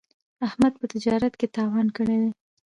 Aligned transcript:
احمد 0.47 0.73
په 0.79 0.85
تجارت 0.93 1.33
کې 1.39 1.47
تاوان 1.55 1.87
کړی 1.97 2.17
دی. 2.21 2.29